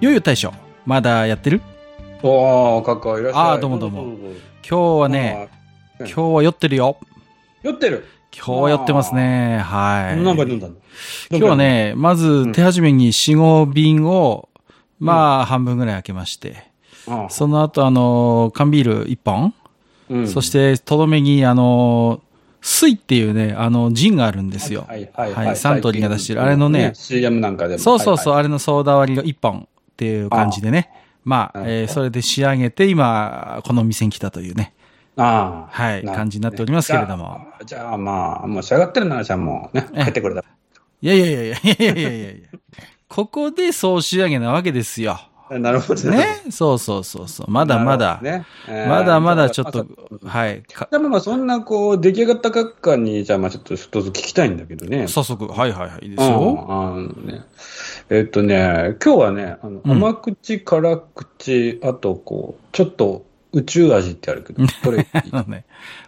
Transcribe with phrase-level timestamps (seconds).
[0.00, 0.50] よいよ大将、
[0.86, 1.60] まだやってる？
[2.22, 3.42] おー、かっこいらっしゃい。
[3.50, 4.16] あーどうもどうも。
[4.66, 5.48] 今日はね、
[5.98, 6.96] はい今日は酔ってるよ。
[7.62, 8.06] 酔ってる？
[8.34, 9.58] 今日は酔ってますね。
[9.58, 10.22] はい。
[10.22, 10.74] 何杯飲んだの？
[11.28, 14.48] 今日は、ね、まず手始めに4、5瓶を、
[14.98, 16.64] まあ、半分ぐらい開けまして、
[17.06, 19.52] あその後、あの、缶ビール1本、
[20.08, 20.28] うん。
[20.28, 22.22] そして、とどめに、あの、
[22.62, 24.86] 水っていうね、あの、ジンがあるんですよ。
[24.88, 26.42] はいはいはいサントリーが出してる。
[26.42, 27.78] あれのね CM なんかでも。
[27.78, 29.66] そうそうそう、はいあれのソーダ割りが1本
[30.00, 30.90] っていう感じでね。
[31.24, 34.72] まあ、あえーそれで仕上げて、今、この店に来たというね。
[35.18, 35.82] ああ。
[35.82, 40.42] はい感じになっておりますけれどもじゃあ、じゃあまあ、もう仕上がってるなら、じゃあもうね、え帰ってくれた。
[41.02, 42.48] いやいやいやいやいやいやいやいや
[43.08, 45.20] ここで総仕上げなわけですよ。
[45.50, 46.42] なるほどね？
[46.50, 47.50] そうそうそうそう。
[47.50, 48.20] まだまだ。
[48.22, 49.84] ねえーまだまだちょっと
[50.24, 50.62] はい。
[50.62, 55.08] かでもまあ、そんな、こう、出来上がった閣下に、じゃあ、まあ、ちょっと一つ聞きたいんだけどね。
[55.08, 56.06] 早速、はいはいはい。
[56.06, 56.66] いいですうんよ。
[56.68, 57.42] あのね。
[58.10, 65.64] えっとね、今日はね、あのうん甘口、辛口、あと、こう、ちょっと宇宙味ってあるけど、 これ、あのね、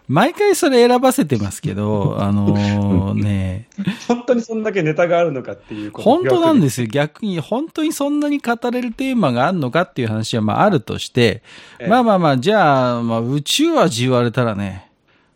[0.09, 3.69] 毎回それ選ばせてますけど、 あのね、
[4.09, 6.87] 本当にそんだけネタがあるのかっていうこと本当なんですすよ。
[6.87, 11.41] 逆に、本当にそんなに語れるテーマがあるのかっていう話は、まあ、あるとして、
[11.79, 14.89] ええまあまあまあ、じゃあ、まあ、宇宙味言われたらね、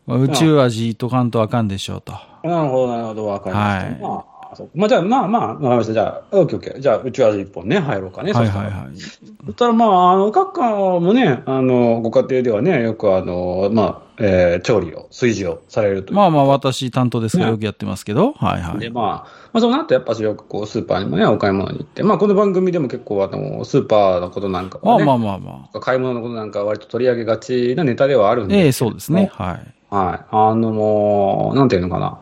[0.05, 2.11] まあ、宇宙味とかんとあかんでしょうと。
[2.43, 3.85] なるほど、なるほど、わかりました。
[3.85, 5.93] はいまあ、そうまあ、じゃあ、まあまあ、わかりました。
[5.93, 6.79] じゃあ、オッケーオッケー。
[6.79, 8.33] じゃあ、宇宙味一本ね、入ろうかね。
[8.33, 8.97] はいはいはい。
[8.97, 16.13] そしたら、まあ、あの、閣下もね、あの、ご家庭ではね、よくあの、まあ、えー調理を、炊事をされると。
[16.13, 18.89] まあまあ、私担当ですからねよくやってますけど、はいはで、い。
[18.89, 25.79] まあ、まあ、その後やっぱしよくこう、スーパーにもね、お買い物に行って、まあ、この番組でも結構、あの、スーパーのことなんかはね、まあまあまあまあ。
[25.79, 29.29] 買い物のことなんかは割と取り上げがちなネタではあるんでええそうですね。
[29.33, 29.73] はい。
[29.89, 30.25] はい。
[30.31, 32.19] あの、もう、なんていうのかな。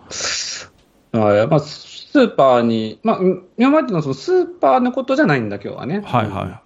[1.13, 1.59] あまあ、
[2.15, 6.01] スーパーに、まあ、うん今までのそのスーパーのことじゃないんだ、今日はね。
[6.05, 6.61] はいは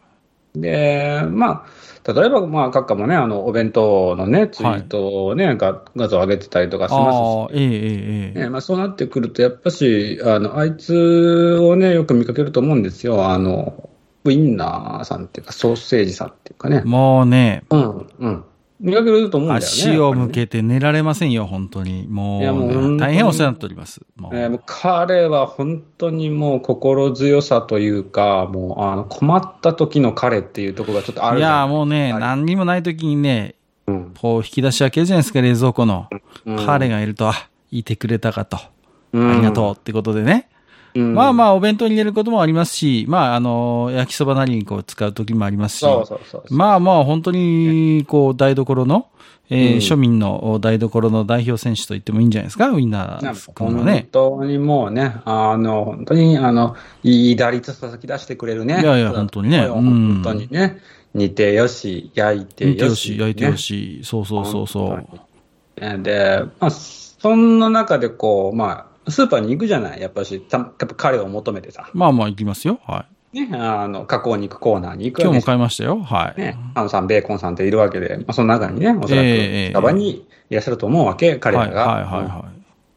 [0.55, 0.61] い。
[0.61, 1.65] で、ま
[2.05, 8.39] あ、例えば、まあ、閣下もね、あの、お弁当のね、ツイートをね、が画像上げてたりとかしますしええええ。
[8.43, 13.27] ねまあ、そうなってくると、やっぱし、あの、あいつをね、よく見かけると思うんですよ。
[13.27, 13.89] あの、
[14.25, 16.81] ウインナーさんっていうか、ソーセージさんっていうかね。
[16.85, 18.45] もうね、うん、うん。
[18.79, 19.66] 見かけると思うんだよね。
[19.66, 22.07] 足を向けて寝られませんよ、本当に。
[22.07, 24.01] もいやもう大変お世話になっております。
[24.16, 33.56] もうえーもう彼は本当にもう心強さというか、もうあの困った時の彼っていうところがちょっとあるいや、もうね、はい何にもない時にね、
[33.88, 36.07] うんこう引き出し開けるじゃないですか、冷蔵庫の。
[36.46, 37.34] うん彼がいると、あ、
[37.72, 38.57] いてくれたかと。
[39.11, 40.47] うんありがとうってことでね。
[40.53, 40.59] うん
[40.95, 45.79] まあまあ、お弁当に入れることもありますし、まあ、あの、焼きそばなりにこう使う時もありますし。
[45.79, 46.57] そうそうそうそう。
[46.57, 49.07] まあまあ、本当に、こう、台所の、
[49.51, 54.07] えーうん庶民の台所の代表選手と言ってもいいんじゃないですか、ウィンナーか本君はね。
[54.11, 58.81] 当にもうね、あの、本当に、あの、いい打率叩き出してくれるね。
[58.81, 60.78] いやいや本当にねうん本当にね、
[61.16, 63.09] 煮てよし、焼いて煮てよし。
[63.11, 65.19] よし、焼いてよねし、そうそうそうそう。
[65.78, 70.02] えで、まあ、そんな中でこう、まあ、スーパーに行くじゃない？
[70.02, 71.90] やっぱし、たやっぱ彼を求めてさ。
[71.94, 72.80] まあまあ、行きますよ。
[72.86, 73.42] はい。
[73.42, 76.00] ね、あの、加工肉コーナーに行く今日も買いましたよ。
[76.00, 76.42] はい。
[76.42, 81.88] ね、ハムさん、ベーコンさんっているわけで、まあ、その中にね、おそらくええ近場にいらっしゃると思うわけ、彼らが。
[81.88, 82.46] はいはいはいは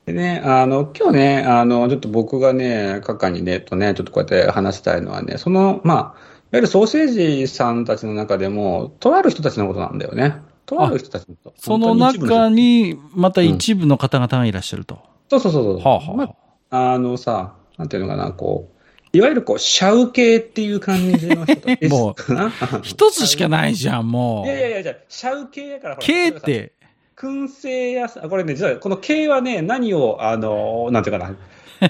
[0.06, 6.14] でね、あの、今日ね、あの、ちょっと僕がね、閣下にね、とね、ちょっとこうやって話したいのはね、その、まあ、いわ
[6.54, 10.38] ゆるソーセージさんたちの中でも、とある人たちのことなんだよね。
[10.66, 11.54] とある人たちのこと。
[11.56, 15.11] その中人に、また一部の方々がいらっしゃると。
[15.28, 15.76] そうそうそうそう。
[15.78, 16.24] はあはあま
[16.70, 18.68] あ、あのさ、なんていうのかな、こ
[19.14, 22.52] う、いわゆるこう、シャウ系っていう感じの人たちもうかな？
[22.82, 24.44] 一つしかないじゃん、も。
[24.46, 26.32] いうやいやいや、じゃあシャウ系やから、ほら K っ。
[26.40, 26.72] て、
[27.16, 31.34] 燻製屋さん、これね、実はこの系はね、何を、あの、なんていうかな、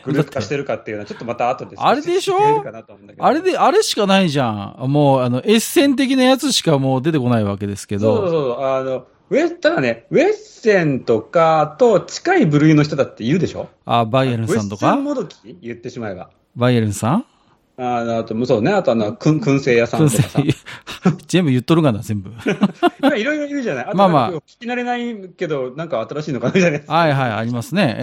[0.05, 1.77] グループ化してるかっていうのは、ちょっとまた後で。
[1.79, 2.35] あれでしょ？
[3.19, 4.91] あれで、あれしかないじゃん。
[4.91, 8.17] もう、あの、エッセン的なやつしかもう出てこないわけですけど。
[8.17, 13.71] そうそうそう、あの、ウェただね、ウェッセンとかと近い部類の人だって言うでしょ？
[13.87, 14.89] あ、バイエルンさんとか？
[14.89, 16.29] ウェッセンもどき言ってしまえば。
[16.55, 17.25] バイエルンさん？
[17.79, 20.43] あの、あと、そうね、あとあの、くん燻製屋さんとかさ。
[21.27, 22.31] 全部言っとるかな、全部。
[23.01, 23.85] まあいろいろ言うじゃない。
[23.87, 26.81] あとまあまあ聞き慣れないけど、なんか新しいのかなみたいな。
[26.95, 27.97] はいはい、ありますね。
[27.99, 28.03] え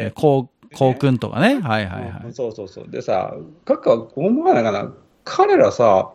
[0.00, 1.58] えええこう、コウ君とかね。
[1.60, 2.32] はいはいはうんい。
[2.32, 2.84] そうそうそう。
[2.88, 3.34] でさ、
[3.64, 4.92] カッカは思わないかな。
[5.24, 6.12] 彼らさ、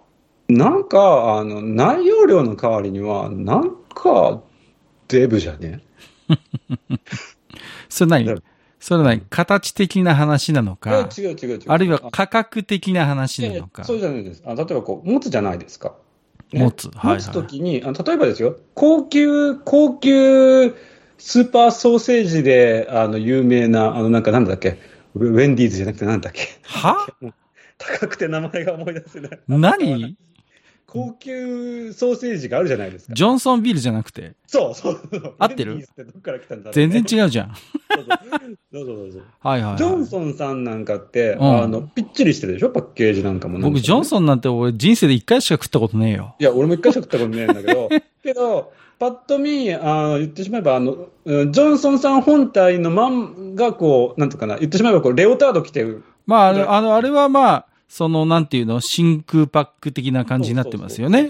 [0.47, 4.41] なんか、あの、内容量の代わりには、なんか、
[5.07, 5.81] デブじゃね？
[7.89, 8.29] それ何？
[8.29, 8.43] うん
[8.79, 9.21] それ何？
[9.29, 11.61] 形的な話なのか、違う違う違う。
[11.67, 13.83] あるいは価格的な話なのか？
[13.83, 14.43] そうじゃないです。
[14.45, 15.95] あ例えばこう、持つじゃないですか。
[16.53, 16.89] 持つ。
[16.89, 17.15] はいはい。
[17.17, 20.75] 持つときに、あ例えばですよ、高級、高級
[21.17, 24.77] スーパーソーセージで、あの、有名な、あの、なんかなんだっけ、
[25.15, 26.41] ウウェンディーズじゃなくてなんだっけ？
[26.63, 27.07] は？
[27.79, 29.39] 高くて名前が思い出せない。
[29.47, 30.15] 何？
[30.95, 33.13] 高級ソーセージがあるじゃないですか。
[33.13, 35.33] ジョンソンビールじゃなくて、そうそうそう。
[35.37, 35.75] 合ってる？
[35.77, 37.53] ってどっから来たんだ全ね然違うじゃん。
[37.55, 39.23] そうそうそうそうそう。
[39.41, 39.77] はいはい、はい。
[39.77, 42.69] ジョンソンさんなんかって、うんあの、ぴっちりしてるでしょ？
[42.69, 46.35] パッケージなんかも僕、ジョンソンなんて俺人生で一回しか食ったことねえよ。
[46.39, 47.89] いや、俺も一回しか食ったことないんだけど、
[48.23, 56.03] けど、パッと見、あの言ってしまえばあの、うんジョンソンさん本体のまんが、こう、なんていうかな、言ってしまえばこう、レオタード着てる。
[56.25, 61.29] まあ、あのあれはまあ、その、なんていうの、真空パック的な感じになってますよね。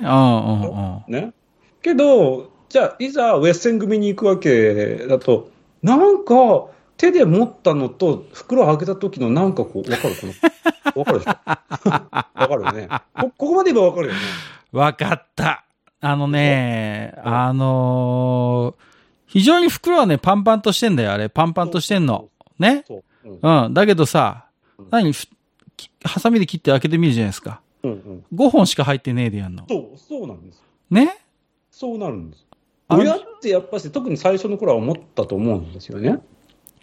[1.07, 1.33] ね。
[1.81, 5.51] けど、じゃあ、いざウェッセン組に行くわけだと、
[5.83, 6.67] なんか、
[6.97, 10.15] 手で持ったのと、袋開けた時のなんかこう、わかる？
[10.15, 10.33] この、
[10.95, 11.29] わかるでしょ？
[11.85, 12.87] わかるよね
[13.19, 13.21] こ。
[13.21, 14.19] ここまで言えばわかるよね。
[14.71, 15.65] わかった。
[16.01, 18.85] あのね、うんあのー
[19.27, 21.27] 非常に袋はね、パンパンとしてんだよ、あれ。
[21.27, 22.29] パンパンとしてんの。
[22.57, 22.85] ね？
[22.87, 23.29] そう。
[23.41, 23.65] うん。
[23.65, 23.73] うん。
[23.73, 24.45] だけどさ
[24.77, 25.11] うん、何？
[26.03, 27.61] ハサミで切って開けてみるじゃないですか。
[27.83, 28.25] うんうん。
[28.33, 29.65] 5本しか入ってねえでやんの。
[29.69, 30.63] そう、そうなんです。
[30.89, 31.17] ね？
[31.71, 32.45] そうなるんです。
[32.89, 36.19] 親ってやっぱし、特に最初の頃は思ったと思うんですよね。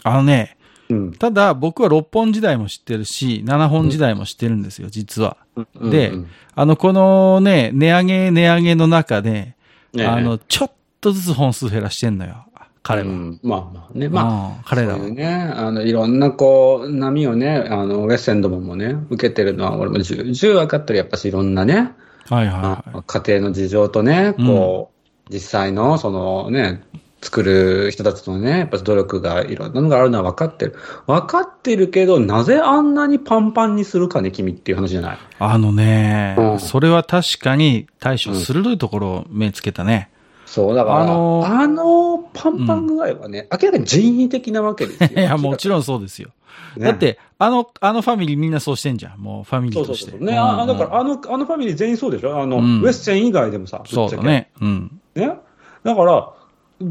[0.02, 0.56] あのね、
[0.88, 1.12] うん。
[1.12, 5.36] ただ僕は6本時代も知ってるし、7本時代も知ってるんですよ、実は。
[5.80, 9.56] でうんあの、このね、値上げ値上げの中で、
[9.94, 12.46] ねあの、ちょっとずつ本数減らしてんのよ。
[12.82, 13.08] 彼は。
[13.08, 14.99] うんまあまあね、まあ、まあ、彼らは。
[14.99, 21.93] ね、あの、いろんなこう、波をね、あの、ウェッセンどももね、受けてるのは、俺も重々分かってる、やっぱしいろんなね、
[22.29, 24.90] はいはいまはあ家庭の事情とね、こ
[25.29, 26.82] う、実際の、そのね、
[27.23, 30.75] 作る人たちのね、やっぱ努力がいろんなのがあるのは分かってる。
[31.06, 35.17] 分かってるけど、なぜあんなにパンパンにするかね、君っていう話じゃない。
[35.17, 35.19] い。
[35.38, 40.11] あのね、うんそれは確かに対処鋭いところを目つけたね。
[40.52, 45.08] そう、だから、ああののパンパン具合はね、明らかに人為的なわけですよ。
[45.19, 46.28] いや、もちろんそうですよ。
[46.76, 49.19] ねだって、あの、あのファミリーみんなそうしてんじゃん。
[49.19, 50.10] もうファミリそうーとして。
[50.10, 50.28] そうそう。
[50.28, 52.38] ね、ああだから、あの、あのファミリー全員そうでしょ？
[52.38, 54.22] あの、うんウェッセン以外でもさ、そうだ。
[54.22, 54.50] ね。
[54.60, 55.00] うん。
[55.14, 55.38] ね。
[55.84, 56.28] だから、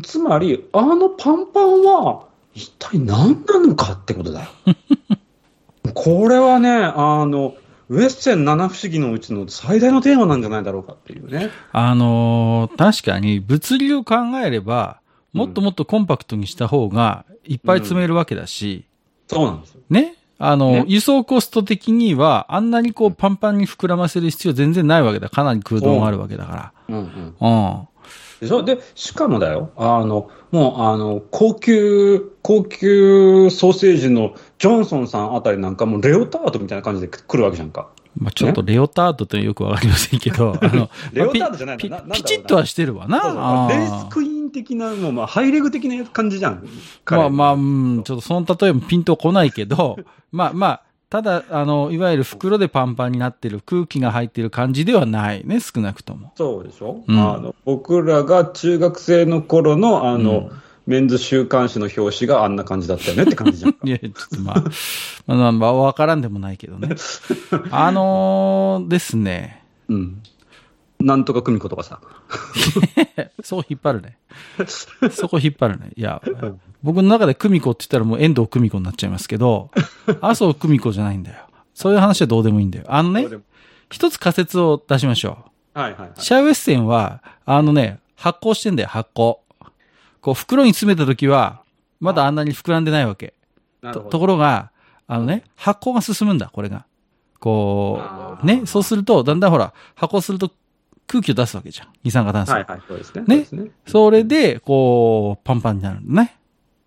[0.01, 2.23] つまり、あのパンパンは、
[2.55, 4.47] 一体何なのかってことだよ。
[5.93, 7.53] これはね、あの、
[7.91, 11.49] ウェッセン七不思議のうちの最大のテーマなんじゃないだろうかっていうね。
[11.73, 15.01] あのー確かに物流を考えれば、
[15.33, 18.85] もっともっとコンパクトにした方がいっぱい積めるわけだし、
[19.27, 19.81] そうなんですよ。
[19.89, 20.15] ね？
[20.39, 25.29] あの、ね輸送コスト的には、あんなにこうパンパンに膨らませる必要全然ないわけだ。
[25.29, 27.35] かなり空洞があるわけだかうんうん。
[27.41, 27.47] ら。
[27.49, 27.87] うん。
[28.41, 28.63] でしょ？
[28.63, 37.89] で、しかもだよ、あの、もう、あの、高級、高級ソーセージのジョンソンさんあたりなんかもうレオタードみたいな感じで来るわけじゃんか。
[38.17, 42.01] まあちょっとレオタードってよくわかりませんけど、 あの、レオタードじゃないの？
[42.13, 43.21] ピチッとはしてるわな。
[43.21, 46.67] そうレーースクイーン的な、もうまあ、ハイレグ的な感じじゃん。
[47.05, 49.97] まあまあ、あ、うん、ちょっとその例えもピンとこないけど、
[50.31, 56.31] ま あまあ、ただ、あの、いわゆる袋でパンパンになってる空気が入ってる感じではないね、少なくとも。
[56.37, 63.79] そうでしょ、うんあの僕らが中学生の頃の、あの、うんメンズ週刊誌の表紙があんな感じだったよねって感じじゃんか。
[63.85, 64.63] いや、ちょっとまあ、
[65.27, 66.95] まあ、まあ、わからんでもないけどね。
[67.69, 69.63] あのーですね。
[69.89, 70.23] うん。
[71.03, 71.99] なんとか久美子とかさ。
[73.43, 74.17] そう引っ張るね。
[75.11, 75.91] そこ引っ張るね。
[75.95, 76.21] いや、
[76.83, 79.71] 僕の中で久美子って言ったらもう遠藤久美子になっちゃいますけど、
[80.21, 81.45] 麻生久美子じゃないんだよ。
[81.73, 82.85] そういう話はどうでもいいんだよ。
[82.87, 83.27] あのね、
[83.89, 85.79] 一つ仮説を出しましょう。
[85.79, 86.11] はいはいはい。
[86.17, 89.37] シャウエッセンは、あのね、発酵してんだよ、発酵。
[90.21, 91.61] こう、袋に詰めた時は、
[91.99, 93.33] まだあんなに膨らんでないわけ。
[93.81, 94.19] とと。
[94.19, 94.71] ころが、
[95.07, 96.85] あのね、発酵が進むんだ、これが。
[97.39, 100.51] こう、ね、そうすると、だんだんほら、発酵すると
[101.11, 101.87] 空気を出すわけじゃん。
[102.05, 102.53] 二酸化炭素。
[102.53, 103.23] はいはい、そうですね。
[103.27, 103.45] ね？
[103.45, 103.71] そね。
[103.85, 106.37] それで、こう、パンパンになるんだね。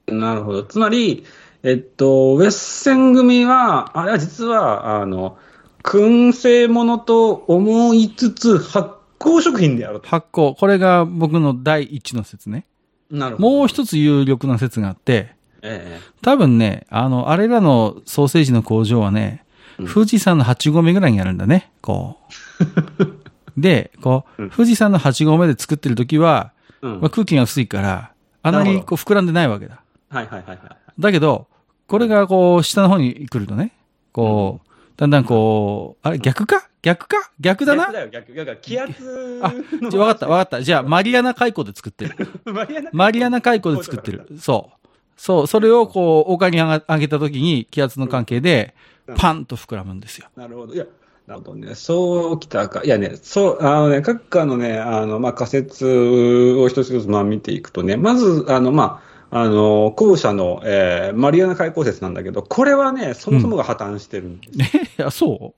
[0.06, 0.62] なるほど。
[0.62, 1.26] つまり、
[1.62, 5.36] えっと、ウェッセン組は、あれは実は、あの、
[5.82, 10.08] 燻製物と思いつつ、発酵食品であると。
[10.08, 10.58] 発酵。
[10.58, 12.64] これが僕の第一の説ね。
[13.10, 13.50] なるほど。
[13.50, 19.44] もう一つ有力な説があって、え多分ね、あの、あれらのソーセージの工場はね、
[19.78, 22.18] うん富士山の8合目ぐらいにあるんだね、こ
[22.60, 23.23] う。
[23.56, 27.00] で、こう、うん富士山の8合目で作ってる時は、えうん。
[27.00, 29.80] まあ、空気が薄いから、あんななるこう膨らんでないわけだ。
[30.10, 30.58] はいはいはいはい。
[30.98, 31.46] だけど、
[31.86, 33.72] これがこう、下の方に来るとね、
[34.12, 36.68] こう、だんだんこう、あれ逆か？
[36.82, 37.30] 逆か？
[37.40, 37.84] 逆だな？
[37.86, 38.34] 逆だよ、逆。
[38.34, 39.52] だから気圧あ、
[39.90, 40.62] じゃあわかった、わかった。
[40.62, 42.16] じゃあ、マリアナ海溝で作ってる。
[42.52, 44.26] マリアナマリアナ海溝で作ってる。
[44.38, 44.88] そう。
[45.16, 48.74] そう、それをこう、丘に上が上げた時に気圧の関係で
[49.06, 50.28] うん、パンと膨らむんですよ。
[50.36, 50.74] なるほど。
[50.74, 50.84] いや、
[51.26, 51.74] なるほどね。
[51.74, 52.82] そうきたか。
[52.84, 64.76] いやね、そう、あのね、各家のね、あの、まあ、仮説を一つ一つまあ見ていくとね、まず、あの、まあ、あの、後者の、えーマリアナ海溝説なんだけど、これはね、そもそもが破綻してるんです。
[64.76, 65.54] え、いや、そ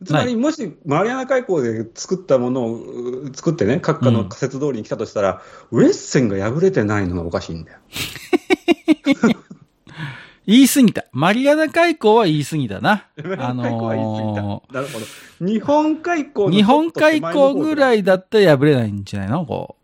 [0.00, 0.04] う？
[0.04, 7.78] つまり、もし、マリアナ海溝で作ったものを、う作ってね、各家の仮説通りに来たとしたら、ウェッセンが破れてないのがおかしいんだよ。
[10.46, 11.04] 言い過ぎた。
[11.12, 13.06] マリアナ海溝は言い過ぎたな。
[13.38, 13.62] あの
[14.72, 15.06] なるほど。
[15.40, 19.46] 日本海溝ー 日本海溝ぐらいいだったら破れないんじゃないの？
[19.46, 19.82] こう。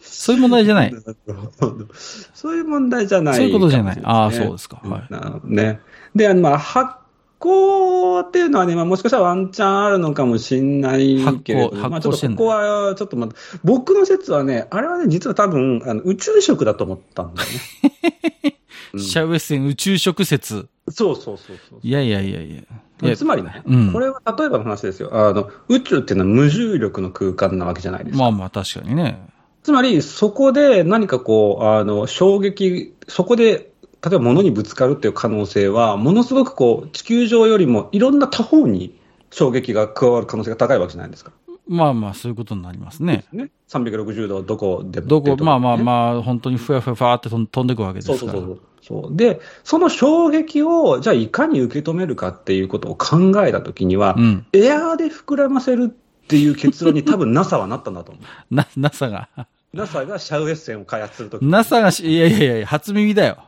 [0.00, 0.94] そういう問題じゃない。
[2.34, 3.34] そういう問題じゃない。
[3.34, 5.80] そういうことじゃないああそうですかはいね。
[6.14, 6.94] で、あの、まあ、発
[7.40, 18.58] 酵っていうのはね、まあ、もしかしたらワンチャンあるのかもしれないけれどまあ、ちょっとここは、ちょっとまた、僕の説はね、あれはね、実は多分、あの宇宙食だと思ったんだよね。
[18.94, 20.68] うんシャウエッセン宇宙食説。
[20.88, 21.80] そうそうそうそう。
[21.82, 22.62] いやいやいやいや。
[23.02, 25.10] いやつまりね、うんこれは例えばの話ですよ。
[25.12, 28.22] あの、宇宙っていうのは無重力の空間なわけじゃないですか。
[28.22, 29.20] まあまあ確かにね。
[29.62, 33.72] つまり、そこで何かこう、あの、衝撃、そこで、
[34.08, 38.96] 例えば物にぶつかるっていう可能性は、ものすごくこう、地球上よりもいろんな他方に
[39.32, 41.32] 衝撃が加わる可能性が高いわけじゃないですか。
[41.66, 43.24] まあまあそういうことになりますね。
[43.32, 43.50] ね。
[43.68, 48.18] 360度どこでもどこ、まあまあねまあ、本当にふわふわふわって飛んでくわけですから。
[48.20, 48.60] そうそうそうそう。
[49.08, 54.46] そうで、その衝撃を、じゃあいかに受け止めるかっていうことを考えたときには、うん。
[54.52, 58.24] エアーで膨らませるっていう結論に多分 NASA はなったんだと思う。
[58.54, 59.28] な、NASA が。
[59.76, 63.38] NASA がシャウエッセンを開発するとき NASA がし、いやいやいや、初耳だよ。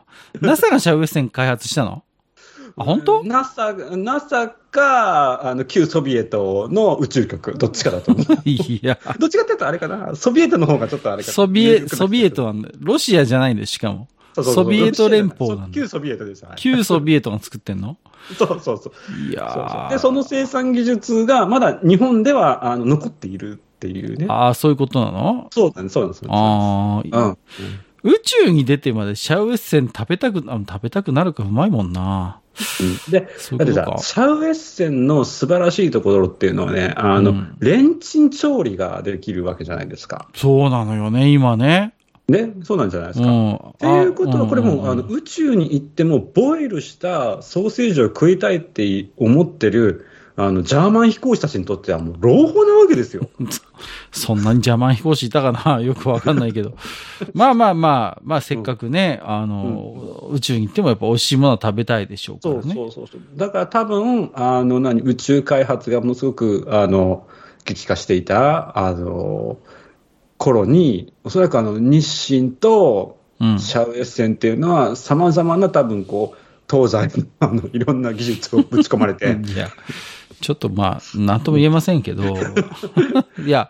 [0.41, 2.03] NASA がシャウエッセン開発したの？
[2.77, 8.25] あ、本当 ?NASA、NASA か、あの、旧ソビエトの宇宙局、どっちかだと思う。
[8.47, 11.33] いや、どっちかっていうとあれかな、ソビエトの方がちょっとあれかな。
[11.33, 12.71] ソビエ、ソビエトなん。
[12.79, 14.07] ロシアじゃないんだよ、しかも。
[14.35, 16.45] そうそうそうソビエト連邦なんだ旧ソビエトです。
[16.45, 17.97] はい旧ソビエトが作ってんの？
[18.37, 19.31] そうそうそう。
[19.31, 24.25] いやで、その生産技術がまだ日本ではあの残っているっていうね。
[24.27, 25.47] ああ、そういうことなの？
[25.51, 26.29] そうだね、そうなんですよ。
[26.33, 27.37] ああ、うん。
[28.03, 32.41] 宇宙に出てまでシャウエッセン食べたく、あ食べたくなるかうまいもんな。
[32.81, 33.95] うんで、だってさ。
[33.99, 40.27] シャウエッセンの素晴らしいところっていうのはね、あの、うんレンチン調理ができるわけじゃないですか。
[40.35, 41.93] そうなのよね、今ね。
[42.27, 43.27] ね、そうなんじゃないですか。
[43.27, 43.53] うん。
[43.55, 50.05] っていうことは、これもう、あの、うん宇宙に行っても、ボイルしたソーセージを食いたいって思ってる、
[50.41, 53.29] あの、ジャーマン飛行士たちにとってはもう朗報なわけですよ。
[54.13, 55.81] そんなにジャーマン飛行士いたかな？
[55.81, 56.75] よくわかんないけど。
[57.35, 62.73] まあまあまあ、まあせっかくね、あの、宇宙に行ってもやっぱ美味しいものは食べたいでしょうからね。
[62.73, 63.21] そうそうそう。
[63.35, 67.27] だから多分、あの、何、宇宙開発がものすごく、あの、
[67.65, 69.57] 激化していた、あの、
[70.37, 73.59] 頃に、おそらくあの、日清とうん。
[73.59, 76.37] シャウエッセンっていうのは、様々な多分こう、
[76.69, 79.69] 東西のあのいろんな技術をぶち込まれて、 いや、
[80.41, 82.23] ちょっとまあ、なんとも言えませんけど、
[83.45, 83.69] いや、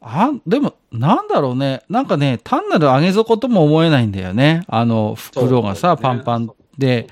[0.00, 1.82] あ、でも、なんだろうね。
[1.88, 4.64] なんかね、単なる上げ底とも思えないんだよね。
[4.66, 7.06] あの、袋がさ、そうパンパンで、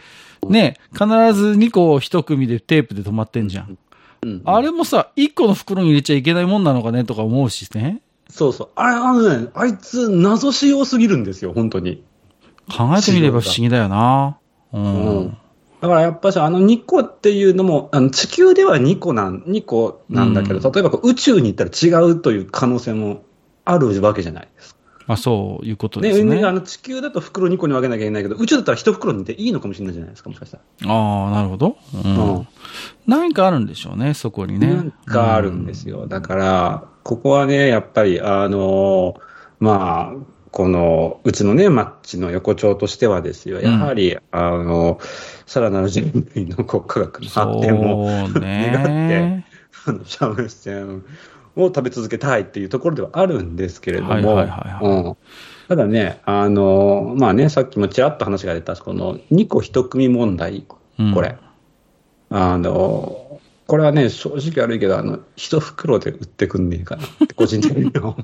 [0.48, 3.78] ね、必ず2個一組でテープで止まってんじゃん。
[4.22, 7.04] うんあれもさ、1個の袋に入れちゃいけないもんなのかね？
[7.04, 8.02] とか思うしね。
[8.28, 8.68] そうそう。
[8.74, 12.04] あれ、あのね、あいつ、謎仕様すぎるんですよ、本当に。
[12.70, 14.36] 考えてみれば不思議だよな。
[14.72, 14.82] うん。
[14.82, 15.38] うん
[15.80, 23.22] だからやっぱし、あの2個っていうのも、あの地球では2個なん、2個なんだけど、うん例えば宇宙に行ったら違うという可能性も
[23.64, 24.80] あるわけじゃないですか。
[25.06, 26.44] まあそういうことねですね。
[26.44, 30.92] あの地球だと袋2個に分けなきゃいけないけど、宇宙だったら1袋にでいいのかもしれないじゃないですか、もしかしたら。
[30.92, 31.76] ああ、なるほど。
[32.04, 32.36] うん。
[32.36, 32.46] うん
[33.06, 34.68] 何かあるんでしょうね、そこにね。
[34.68, 36.06] なんかあるんですよ。
[36.06, 39.16] だから、ここはね、やっぱり、あの、
[39.58, 44.98] まあ、この、うちのね、マッチの横丁としてはですよ、やはり、あの、
[45.46, 49.46] さらなる人類の国家学の発展も、そうね。
[49.86, 51.04] あのシャウエッセン
[51.56, 55.16] を食べ続けたいっていうところではあるんですけれども、
[55.68, 60.66] ただね、あの、まあね、さっきもちらっと話が出た、この2個1組問題、
[60.98, 61.14] うん。
[61.14, 61.36] これ。
[62.28, 63.19] あの、
[63.70, 68.16] これはね、正直悪いけど、あの、一袋で売ってくんねえかなって、 個人的には。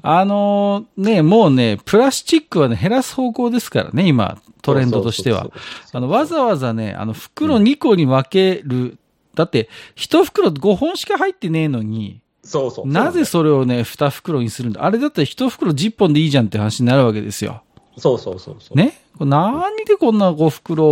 [0.00, 5.50] あのね、もうね、プラスチックはね、減らす方向ですからね、今、トレンドとしては
[5.92, 8.96] あの、わざわざね、あの、袋2個に分ける。
[9.34, 12.86] だって、1袋5本しか入ってねえのに、そうそう。
[12.86, 14.82] なぜそれをね、2袋にするんだ？
[14.82, 17.60] あれだったら1袋10本でいいじゃんって話になるわけですよ。
[17.98, 18.78] そうそうそうそう。
[18.78, 18.98] ね？
[19.20, 20.84] 何でこんな5袋、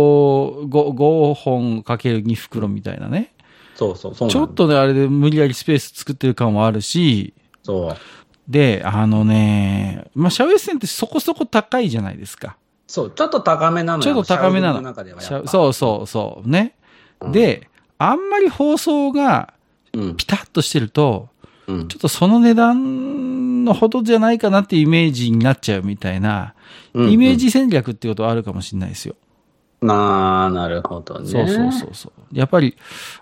[0.63, 3.31] 5, 5本かける2袋みたいなね。
[3.75, 4.29] そうそうそう。
[4.29, 7.97] ちょっとね、あれで無理やりスペース作ってる感もあるし、そう。
[8.47, 12.57] で、あのね、まあ、シャウエッセンってそこそこ高いじゃないですか。
[12.87, 14.73] そう、ちょっと高めなのよちょっと高めなの。
[14.73, 16.49] シャウ中ではシャウやっぱそうそうそう。
[16.49, 16.75] ね。
[17.21, 19.53] うんで、あんまり包装が
[19.93, 20.17] うん。
[20.17, 21.29] ピタッとしてると、
[21.67, 26.53] うんちょっとその値段のほどじゃないかなっていうイメージになっちゃうみたいな、
[26.93, 29.15] うんイメージ戦略っていうことはあるかもしれないですよ。
[29.85, 31.27] なあ、なるほどね。
[31.27, 32.37] そうそうそうそう。
[32.37, 32.75] やっぱり、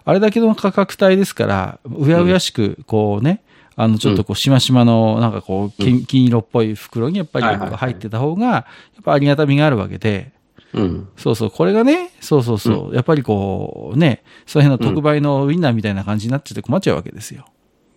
[0.05, 3.43] あれだけの価格帯ですから、うやうやしく、こうね、
[3.75, 8.65] あの、ちょっとこう、しましまの、なんかこう、金金色っぽい袋にやっぱり入ってた方が、や
[9.01, 10.31] っぱありがたみがあるわけで、
[10.73, 11.07] うん。
[11.17, 17.45] そうそう、これがね、そうそうそう、やっぱりこう、ね、その辺の特売のウィンナーみたいな感じになっちゃって困っちゃうわけですよ。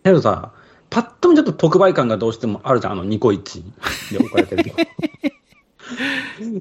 [0.05, 0.53] けどさ、
[0.91, 3.65] パッと見ちょっと特売感がどうしてもあるじゃん、あのニコイチ
[4.13, 4.77] で置かれてると。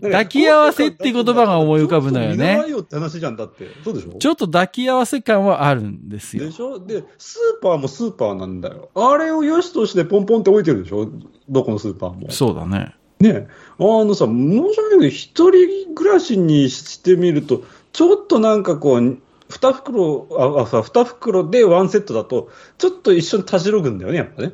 [0.01, 3.67] 抱き合わせって言葉が思い浮かぶのよねよって話じゃん、だって。
[3.83, 6.51] そうでしょちょっと抱き合わせ感はあるんですよで。
[6.51, 8.89] しょで、スーパーもスーパーなんだよ。
[8.95, 11.09] あれを良しとしてポンポンって置いてるでしょ？
[11.49, 12.31] どこのスーパーも。
[12.31, 12.95] そうだね。
[13.19, 13.47] ね
[13.79, 17.63] あのさ、申し訳ないけど、一人暮らしにしてみると、
[17.93, 19.17] ちょっとなんかこう、
[19.47, 24.53] 二袋、あ、あ、さ二袋でワンセットだと、ちょっと一緒にたじろぐんだよね、やっぱね。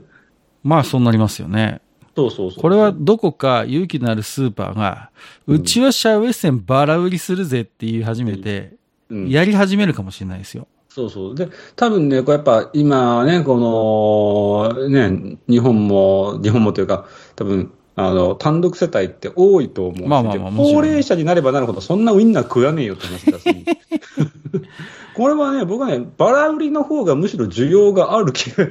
[0.63, 1.81] まあ、そうなりますよね。
[2.15, 2.61] そうそうそう。
[2.61, 5.11] これはどこか勇気のあるスーパーが、
[5.47, 8.73] うちはシャウエッセンバラ売りするぜって言い始めて、
[9.09, 10.67] うん、やり始めるかもしれないですよ。
[10.89, 11.35] そうそう。
[11.35, 23.65] で、多分ね、これやっぱ今ね、この、ね、日本も、日本もというか、多分、あの、単独世帯って多いと思うしまあまあまあ高齢者になればなるほど、そんなウインナー食わねえよって話だし。
[25.13, 28.67] これはね、僕はね、バラ売りの方がむしろ需要がある気が、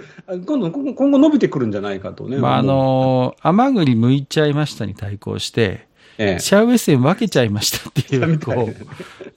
[0.46, 2.38] 今度、今後伸びてくるんじゃないかとね。
[2.38, 5.86] まあ、あのー甘栗剥いちゃいましたに対抗して、
[6.22, 8.74] ええシャウエッセン分けちゃいましたっていう、こう、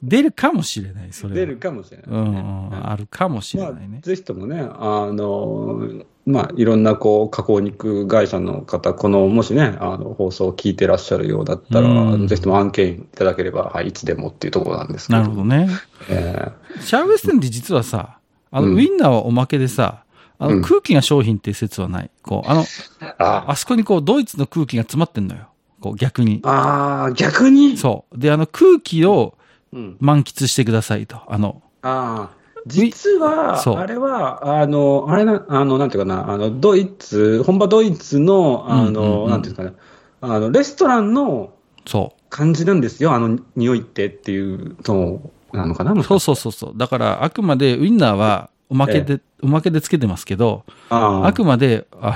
[0.04, 1.36] 出るかもしれない、それは。
[1.36, 4.00] 出るかもしれない、うんうん、あるかもしれまあないね。
[4.02, 15.20] ぜひともね、あの、まあ、いろんなこう加工肉会社の方、このもしね、あの放送を聞いてらっしゃるようだったら、うんぜひとも案件いただければ、はい、いつでもっていうところなんですけど。
[15.20, 15.70] なるほどね。
[16.10, 16.50] え
[16.82, 18.20] シャウエッセンって実はさ、
[18.52, 20.04] あの、うんウィンナーはおまけでさ、
[20.40, 22.12] あうんの、空気が商品っていう説はない。
[22.22, 22.66] こう、あの、
[23.02, 25.48] えああそこにこう、ドイツの空気が詰まってんのよ。
[25.84, 26.40] こう、逆に。
[26.44, 27.78] あー、逆に？
[27.78, 28.18] そう。
[28.18, 29.38] で、あの、空気を
[29.74, 31.18] うん、満喫してくださいと。
[31.28, 39.74] あの、ああ、実は、そうあれは、あの、あれな、あの、なんていうかな、あの、ドイツ、本場ドイツの、あの、なんていうかな、
[40.22, 41.54] あの、レストランの
[41.88, 46.04] そ感じなんですよ、あの匂いってっていうのなのかな、う。
[46.04, 46.74] そうそうそうそう。
[46.78, 52.16] だから、あくまでウィンナーはおまけで、おまけでつけてますけど、あくまで、あの、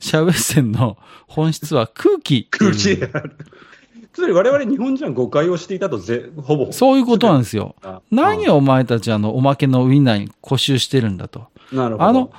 [0.00, 0.96] シャウエッセンの
[1.28, 2.48] 本質は空気。
[2.50, 3.36] 空気がある。
[4.14, 6.72] つまり我々日本人は誤解をしていたとぜ、ほぼ。
[6.72, 7.76] そういうことなんですよ。
[7.82, 11.48] あ何をお前たちあの、おまけのウィンナーに固執してるんだと。
[11.70, 12.08] なるほど。
[12.08, 12.32] あの、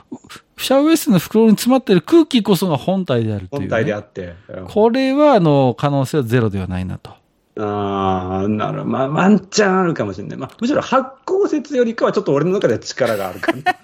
[0.58, 3.68] シャウエッセンの袋に詰まってる空気こそが本体であるっていう、ね。
[3.68, 4.34] 本体であって。
[4.50, 7.12] うんこれは、あの、可能性はゼロではないなと。
[7.58, 8.86] ああ、なる。
[8.86, 10.38] まあ、ワンチャンあるかもしれない。
[10.38, 13.76] まあ、むしろ発酵説よりかはちょっと俺の中では力があるかな。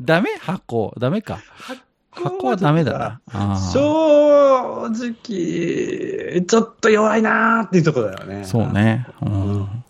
[0.00, 0.30] ダメ？
[0.40, 1.40] 発酵ダメか。
[2.10, 3.58] 発酵はダメだな。
[3.72, 8.44] 正直、ちょっと弱いなーっていうところだよね。
[8.44, 8.72] そう。
[8.72, 9.06] ね。
[9.22, 9.84] うん。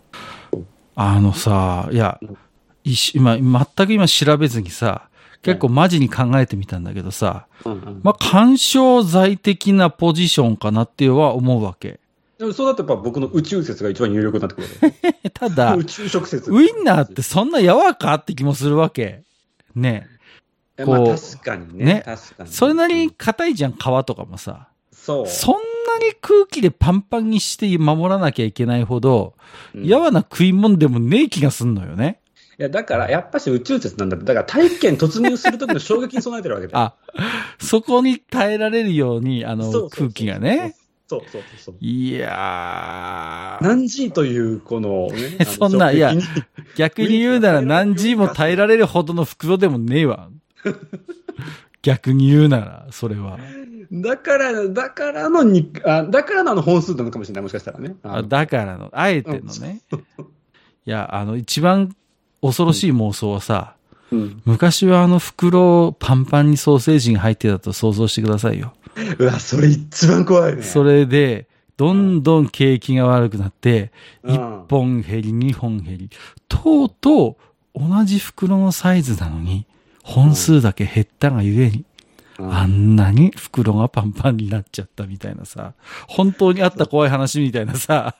[0.95, 2.19] あのさ、いや、
[3.13, 5.07] 今、全く今調べずにさ、
[5.41, 12.00] 結構マジに考えてみたんだけどさ、うんうんまあ、干渉剤的なポジションかなっては思うわけ。
[12.53, 15.29] そうだとやっぱ僕の宇宙説が一番有力になってくる。
[15.33, 16.49] ただ、 宇宙食説。
[16.51, 19.23] ウィンナーってそんな柔らかって気もするわけ。
[19.75, 20.07] ね
[20.77, 21.85] えまあ確かにね。
[21.85, 22.49] ね確かに。
[22.49, 24.69] それなりに硬いじゃん、皮とかもさ。
[24.91, 25.27] そう。
[25.27, 25.59] そんな
[26.05, 29.35] に空気でパンパンにして守らなきゃいけないほど、
[29.75, 32.19] うんやわな食い物でもねえ気がすんのよね。
[32.59, 34.25] いや、だから、やっぱし宇宙説なんだって。
[34.25, 36.85] だから、大気圏突入するときの衝撃に備えてるわけだよ。
[36.85, 36.95] あ、
[37.59, 40.75] そこに耐えられるように、あの、空気がね。。
[41.11, 41.75] そうそうそう。
[41.81, 43.63] いやー。
[43.63, 46.13] 何 G という、このね そんないや
[46.77, 50.29] 逆に言うなら何 G も耐えられるほどの袋でもねえわ。
[51.81, 53.37] 逆に言うなら、それは。
[53.91, 57.95] だから、だからのに、あだからの本数なのかもしれない、もしかしたらね。
[58.03, 59.81] あだからの、あえてのね。
[60.85, 61.93] いや、あの、一番
[62.41, 63.75] 恐ろしい妄想はさ、
[64.11, 68.73] うん昔はあの袋パンパンにソーセージが入ってたと想像してくださいよ。
[69.17, 70.63] うわ、それ一番怖いね。
[70.63, 73.91] それで、どんどん景気が悪くなって、
[74.23, 74.35] うん。
[74.35, 76.09] 1本減り、2本減り、
[76.47, 77.37] とうと
[77.75, 79.65] う同じ袋のサイズなのに、
[80.03, 81.85] 本数だけ減ったがゆえに、
[82.39, 82.53] うん。
[82.53, 85.73] あんなに袋がパンパンになっちゃったみたいなさ、
[86.07, 88.15] 本当にあった怖い話みたいなさ、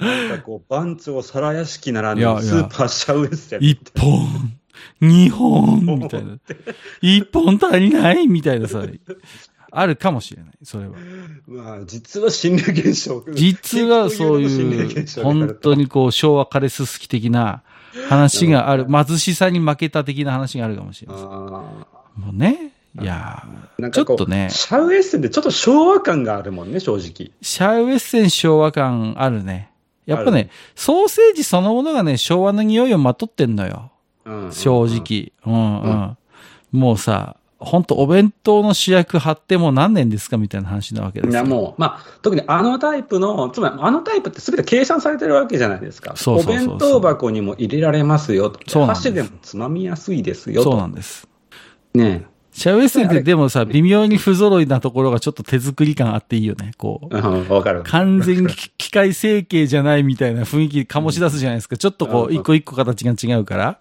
[0.00, 3.58] なんかこう、番長皿屋敷ならぬスーパーシャウエッセン。
[3.62, 4.58] 一本、
[5.00, 6.38] 二本、みたいな。
[7.02, 8.82] 一本足りないみたいなさ、
[9.70, 10.94] あるかもしれない、それは。
[11.46, 13.24] まあ、実は心霊現象。
[13.32, 17.62] 実はそういう、本当にこう、昭和カレス好き的な
[18.08, 21.22] 話がある、貧しさに負けた的な話があるかもしれあない。
[21.22, 23.44] ーもうね、いや
[23.92, 27.30] ちょっとねシャウエッセンってちょっと昭和感があるもんね、正直。
[27.40, 29.70] シャウエッセン昭和感あるね。
[30.06, 33.92] やっぱね、ソーセージそのものがね、昭和の匂いをまとってんのよ。
[34.24, 34.86] うん正。
[34.86, 35.32] 直。
[35.46, 36.16] うんうん。
[36.72, 41.42] もうさ、本当お弁当の主役貼ってもう何年ですかみたいな話なわけですよ。
[41.42, 46.14] いやもう、まあ、特にあのタイプの、つまりあのタイプって全て計算されてるわけじゃないですか。
[46.16, 48.60] そうそうそうそうお弁当箱にも入れられますよと。
[48.66, 50.70] そう箸でもつまみやすいですよと。
[50.70, 51.28] そうなんです。
[51.94, 56.72] ねシャウエッセンってでもさ、微妙に不揃いなところがちょっと手作り感あっていいよね。
[56.76, 57.16] こう。
[57.16, 57.82] うん、わかる。
[57.84, 61.76] 完全に機械成形じゃないみたいな雰囲気醸し出すじゃないですか。
[61.76, 63.78] ちょっとこうんう、一個一個形が違うから。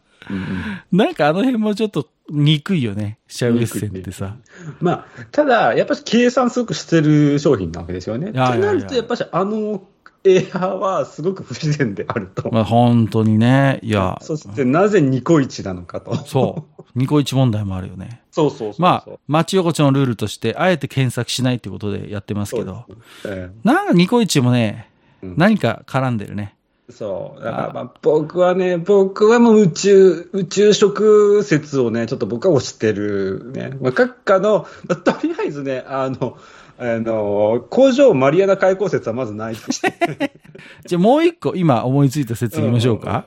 [0.91, 3.19] なんかあの辺もちょっと憎いよね。
[3.27, 4.35] シャウエッセンってさ。
[4.79, 8.27] まあ、ただ、やっぱり計算すごくしてる商品なわけですよね。
[8.27, 9.83] となると、やっぱりあの
[10.23, 12.49] エアーはすごく不自然であると。
[12.51, 13.79] まあ本当にね。
[13.81, 16.15] いや、そして、なぜニコイチなのかと。
[16.15, 16.83] そう。
[16.95, 18.21] ニコイチ問題もあるよね。
[18.31, 18.73] そうそう。
[18.77, 22.85] まあ、町横丁のルールとして、あえて検索しないってことでやってますけど。
[23.25, 24.89] えなんかニコイチもね、
[25.21, 26.55] うん何か絡んでるね。
[26.89, 27.43] えそう。
[27.43, 33.71] だからまあ、僕はね、僕はもう宇宙、宇宙食説をね、ちょっと僕は推してるね。
[33.81, 36.37] まあ、閣下の、まあとりあえずね、あの、
[36.77, 40.31] あの、工場マリアナ開口説はまずないとして。
[40.87, 43.25] じゃあもう一個今思いついた説言いましょうか。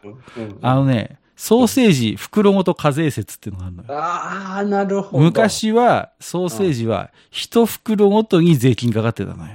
[0.63, 3.89] あのね、ソーセージ袋ごと課税説っていうのがあるのよ。
[3.91, 5.25] ああ、なるほど。
[5.25, 9.51] 昔は、ソーセージは一袋ごとに税金かかってたのよ。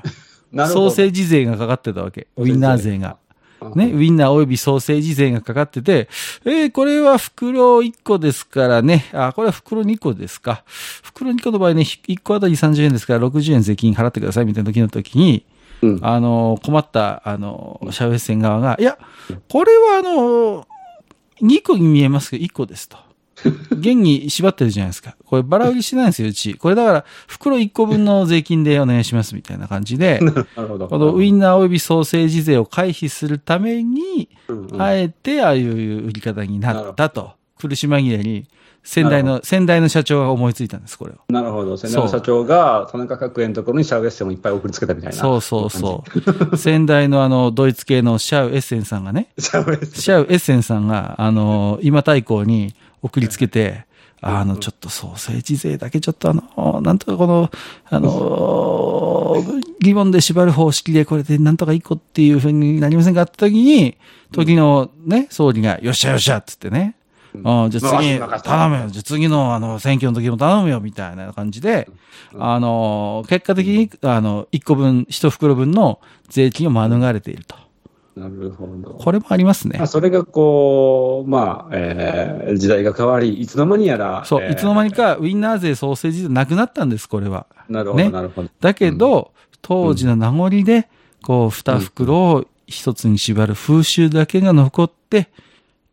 [0.51, 2.27] なるほど、ソーセージ税がかかってたわけ。
[2.37, 3.17] ウィンナー税が。
[3.75, 6.07] ね、うんウィンナーおよびソーセージ税がかかってて、
[6.45, 10.63] えーこれは袋1個ですからね、あ、これは袋2個ですか。
[11.03, 15.45] 袋2個の場合ね、1個あたり30円ですから60円税金払ってくださいみたいな時の時に、
[15.81, 18.97] うんあの、困った、あの、シャウエッセン側が、いや、
[19.49, 20.67] これはあの、
[21.41, 22.97] 2個に見えますけど、1個ですと。
[23.71, 25.15] 現に縛ってるじゃないですか。
[25.25, 26.55] これバラ売りしてないんですよ、うち。
[26.55, 30.19] これだから、袋1個分の税金でお願いしますみたいな感じで、
[30.55, 30.87] なるほど。
[30.87, 37.31] このウィンナーおよびソーセージ税を回避するために、うんうんあえてああいう売り方になったと。
[37.59, 38.45] 苦し紛れに、
[38.87, 41.15] 先代の、先代の社長が思いついたんです、これを。
[41.27, 41.75] なるほど。
[41.75, 45.17] 千田社長が田中角栄のところにシャウエッセンをいっぱい送りつけたみたいな。
[45.17, 46.05] そうそうそ
[46.51, 46.55] う。
[46.57, 50.01] 先代のあの、ドイツ系のシャウエッセンさんがね、シャウエッセン。
[50.01, 53.85] シャウエッセンさんが、あの、今太閤に送りつけて、
[54.21, 57.51] あの、ちょっとソーセージ税だけちょっとあの、なんとかこの、
[57.89, 59.35] あの、
[59.81, 63.97] リボンで縛る方式でこれでなんとか一個っていう風になりませんかって時に、
[64.31, 66.95] 時のね、総理が、よっしゃよっしゃっつってね、
[67.43, 68.87] あじゃあ次、頼むよ。
[68.89, 71.89] じゃあ次の、あの、選挙の時も頼むよ、みたいな感じで、
[72.37, 77.55] あの、結果的に、あの、一個分、一袋分の税金を免れていると。
[78.15, 78.89] なるほど。
[78.95, 79.87] これもありますねまあ、。
[79.87, 84.25] それがこう、まあ、えー時代が変わり、いつの間にやら。
[84.25, 87.45] そう、えーいつの間にかウィンナー税、ソーセージ税なくなったんです、これは。
[87.69, 88.49] なるほど、ねなるほど。
[88.59, 90.89] だけど、当時の名残で、
[91.21, 95.29] こう、二袋を一つに縛る風習だけが残って、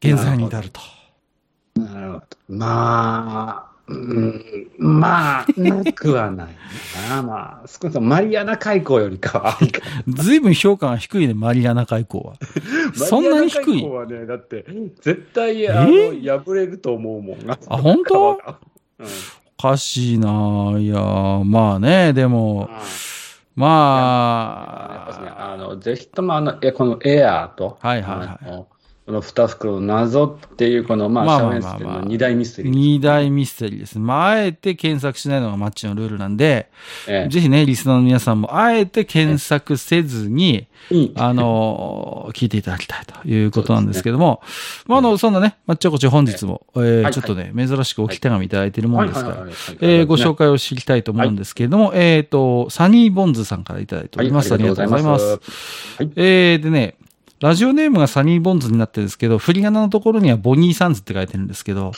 [0.02, 0.80] 現在に至ると。
[1.76, 2.24] なるほど。
[2.48, 4.44] まあ、うん、
[4.78, 6.56] まあ、なくはない
[7.10, 7.22] な。
[7.22, 9.58] まあ、少なくともマリアナ海溝よりかは。
[10.08, 12.34] ずいぶん評価が低いね、マリアナ海溝は。
[12.94, 13.86] そんなに低い？
[13.88, 14.64] マリアナ海溝はね、だって、
[15.02, 15.90] 絶対、あの、
[16.44, 17.50] 破れると思うもん。
[17.50, 18.38] ああ本当？
[18.98, 19.06] うん。
[19.58, 20.28] おかしいな
[20.78, 22.68] いやーまあね、でも、
[23.56, 28.64] まやっぱりねあ、あの、ぜひともあの、えこのエアーと、はいはいはい
[29.06, 32.72] この二袋の謎っていう、この、まあ、まあまあまあまあ二大ミステリー。
[32.72, 33.98] 二大ミステリーです。
[33.98, 36.70] まあ、あえて検索しないのがマッチのルールなんで、
[37.06, 44.40] えぜひね、リスナーの皆さんも、あえて検索せずに、えいいあの、聞いていただきたいということなんですけども、
[44.88, 54.50] まあ、あの、そんなね、まっちゃこち本日も、えーはいちょっとね、珍しく置き手紙いただいているもんですからはいはいはいはい、えーご紹介を知りたいと思うんですけれども、えっと、サニーボンズさんからいただいております。
[54.50, 55.24] はいありがとうございます。
[55.98, 56.10] はい。
[56.16, 56.94] えー、でね、
[57.40, 61.92] ラジオネームがサニーボンズになってるんですけど、振り仮名のところにはボニーサンズって書いてるんですけど、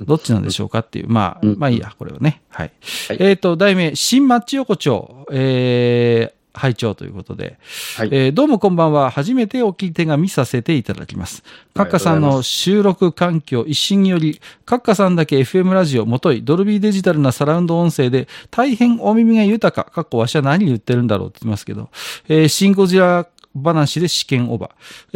[0.00, 1.08] どっちなんでしょうかっていう。
[1.08, 2.42] まあ、うんまあいいや、これはね。
[2.48, 2.72] はい。
[3.08, 7.58] はいえっ、と、題名、新町横丁、えー、拝聴ということで。
[7.96, 9.10] はいえーどうもこんばんは。
[9.10, 11.42] 初めてお聞き手紙させていただきます。
[11.74, 21.90] カッカさんの収録環境一新により、カッカさんだけ FM ラジオ、もとい、ドルビーデジタルなサラウンド音声で、大変お耳が豊か、かっこわしは何言ってるんだろうって言いますけど、
[22.28, 23.26] えーシンゴジラ
[23.62, 24.70] 話で試験オーバー。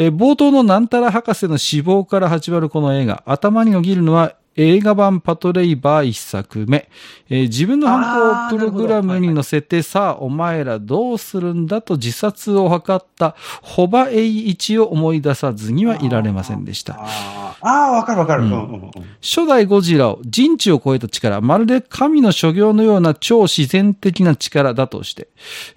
[0.05, 6.88] えー冒頭のなんたら博士の死亡から始まるこの映画、頭によぎるのは映画版パトレイバー一作目。
[7.28, 16.98] えー自分の犯行をプログラムに載せて、さあ、お前らどうするんだと自殺を図った、ホバエイ一を思い出さずにはいられませんでした。
[16.98, 18.44] あーあー、わかるわかる。
[18.44, 18.90] ううん
[19.22, 25.28] 初代ゴジラを人知を超えた力、まるで神の所業のような超自然的な力だとして、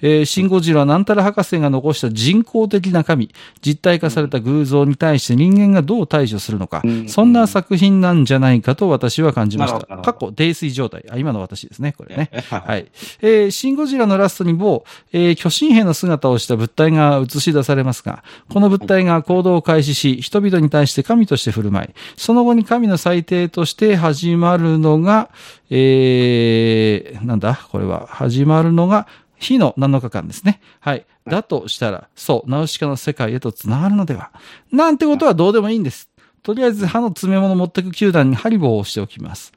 [0.01, 3.29] えーシン・ゴジラはなんたら博士が残した人工的な神、
[3.61, 9.97] 実体化された偶像に対して人間がどう対処するのか、うんそんな作品なんじゃないかと私は感じました。
[9.97, 11.06] 過去、泥酔状態。
[11.12, 12.32] あ、今の私ですね、これね。
[12.49, 12.88] はいはい。
[13.21, 25.30] えーシン・ゴジラのラストに某、えー巨神兵の姿をした物体が映し出されますが、この物体が行動を開始し、人々に対して神として振る舞い、その後に神の最低として始まるのが、
[25.69, 27.60] えー、なんだ？
[27.71, 30.62] これは、始まるのが、火の7日間ですね。
[30.80, 31.06] はい。
[31.28, 34.32] だとしたら、そう、ナウシカの世界へと繋がるのでは。
[34.71, 36.10] なんてことはどうでもいいんです。
[36.45, 39.51] とりあえず歯の詰め物持ってく球団にハリボーをしておきます。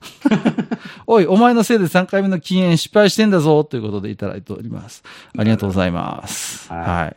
[1.06, 5.04] おい、お前のせいで3回目の禁煙失敗してんだぞ、ということでいただいております。
[5.36, 6.72] ありがとうございます。
[6.72, 7.16] はいはい。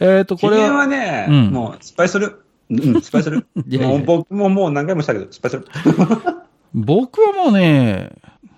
[0.00, 2.40] えっ、と、これ機嫌は、はね、うんもう失敗する。
[2.70, 3.46] うん、失敗する。
[3.68, 5.66] いやいやもう僕ももう何回もしたけど、失敗する。
[6.72, 8.12] 僕はもうね、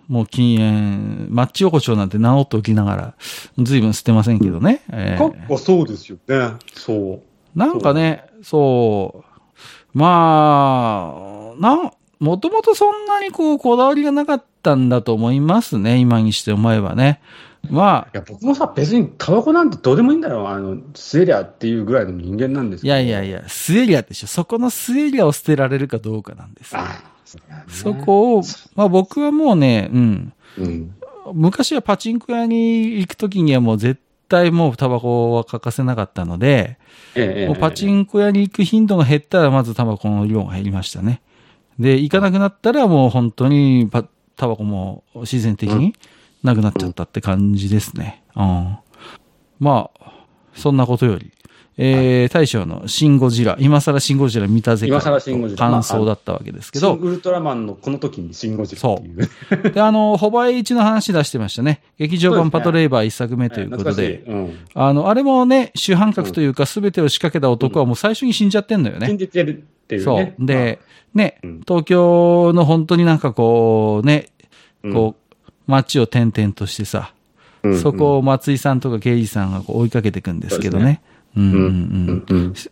[0.06, 3.14] もう禁煙、マッチ横丁なんて治っておきながら、
[3.58, 4.82] 随分捨てませんけどね。
[4.92, 6.52] えーかっこそうですよね。
[6.74, 7.22] そ
[7.56, 7.58] う。
[7.58, 9.33] なんかね、そう、
[9.94, 11.14] ま
[11.56, 17.20] あ、なん、もともとそんなにこう、こだわりがなかったんだと思いますね、今にして思えばね。
[17.70, 20.48] まあ、いや、僕もさ、別にタバコなんてどうでもいいんだよ。
[20.48, 22.94] あの、吸えりゃっていうぐらいの人間なんですけいど。
[22.96, 24.26] やいやいや、スエリアでしょ。
[24.26, 27.94] そこのスエリアを捨てられるかどうかなんですそねそ。
[27.94, 28.42] こを、
[28.74, 30.32] まあ僕はもうね、うん。
[30.58, 30.94] うん。
[31.32, 33.98] 昔はパチンコ屋に行くときにはもう絶
[34.34, 36.76] 対もうタバコは欠かせなかったので、
[37.14, 41.22] ええパチンコ屋に行く頻度が減ったらまずタバコの量が減りましたね。
[41.78, 44.04] で、行かなくなったらもう本当にパ
[44.36, 45.94] タバコも自然的に
[46.42, 48.24] なくなっちゃったって感じですね。
[48.34, 48.76] うん。
[49.60, 50.12] まあ、
[50.54, 51.32] そんなことより、
[51.76, 59.72] えー、大将のシン・ゴジラ、今更シン・ゴジラ見たぜ今更シンゴジラ感想だったわけですけどウルトラマンのこの時にシンゴジラっていう。
[59.72, 61.82] で、あの、ホバエイチの話出してましたね。
[61.98, 64.32] 劇場版パトレイバー一作目ということで、懐かしい。
[64.32, 64.58] うん。
[64.74, 69.08] あの、あれもね、主犯格というか、すべてを仕掛けた男はもう最初に死んじゃってんのよね。
[69.08, 70.34] 信じてるっていうそね。
[70.38, 70.46] う。
[70.46, 70.78] で、
[71.14, 74.28] ねうん、東京の本当になんかこう、ね、
[74.82, 77.12] うんこう、街を転々としてさ、
[77.62, 80.82] うん、そこを松井さんとか刑事さんがこう追いかけていくんですけどね。
[80.82, 80.98] うんうんうん、ううんん。
[80.98, 81.13] うん。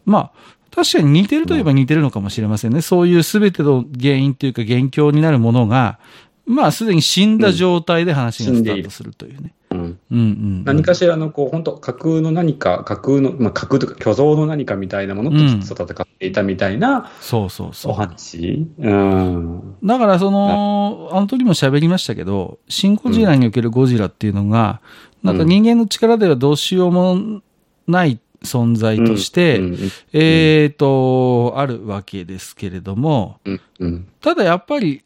[0.04, 0.30] まあ、
[0.74, 2.80] 確かに似てるといえば似てるのかもしれませんね。
[2.80, 5.98] そういうすべての原因というか元凶になるものが、
[6.44, 9.52] まあすでに死んだ状態で話がスタートするというね。
[9.70, 10.64] うんうんうんうん。
[10.64, 17.94] 何かしらの、こう、本当架空の何か、架空の、まあ、架空とか、虚像の何かみたいなものとずっと戦っていたみたいなそうそうそうお。
[17.94, 18.66] 話？
[18.78, 19.76] うん。
[19.82, 24.80] だからその、あの時も喋りましたけど、シン・ゴジラにおけるゴジラっていうのが、
[25.22, 27.40] なんか人間の力ではどうしようも
[27.86, 29.78] ない存在として、うん
[30.12, 33.60] えっ、と、あるわけですけれども、うん。
[33.80, 34.08] うん。
[34.20, 35.02] ただやっぱり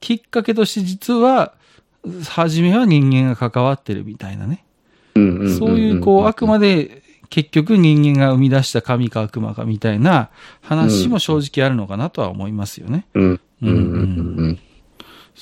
[0.00, 1.54] きっかけとして実は、
[2.28, 4.64] 初めは人間が関わってるみたいなね。
[5.14, 5.36] うん。
[5.38, 5.58] うん。
[5.58, 10.30] そういう、こう、あくまで、で結局人間が生み出した神か悪魔かみたいな
[10.62, 13.06] 話も正直あるのかなとは思いますよね。
[13.14, 13.40] うん。
[13.62, 13.68] うん。
[13.68, 13.76] うん。
[13.76, 14.58] うん。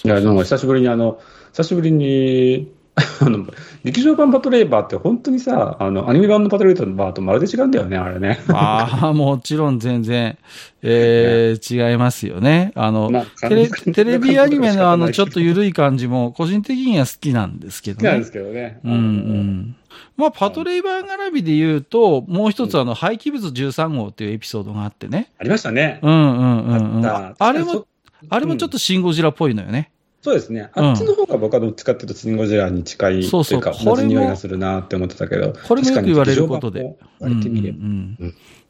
[0.05, 1.19] いや、なんか久しぶりにあの、
[1.53, 2.71] 久しぶりに、
[3.21, 3.47] あの、
[3.85, 8.41] 劇場版パトレーバーって本当にさ、あの、アニメ版のパトレーバーとまるで違うんだよね、あれね。
[8.49, 10.37] ああ、 もちろん全然、
[10.83, 12.73] えー違いますよね。
[12.75, 18.33] あのまあ、テレテレビアニメのあの、ちょっと緩い感じも、個人的には好きなんですけどね好きなんです。
[18.33, 18.81] けどね。
[18.85, 19.77] うんうん。
[20.17, 25.31] まあ、パトレイバー絡みで言うと、もう一つあの、廃棄物13号っていうエピソードがあってね。
[25.39, 26.01] ありましたね。
[26.03, 27.07] うんうんうんうん。
[27.07, 27.87] あれもそ、
[28.29, 29.91] あれもちょっとシンゴジラっぽいのよね。
[30.21, 30.71] そうですね。
[30.75, 30.85] うん。
[30.91, 33.75] あっちの方が僕はどっちかっていうと、シン・ゴジラに近いそうそうという。
[33.75, 36.97] か、同じ匂いがするなって思ってたけど、これもよく言われることで。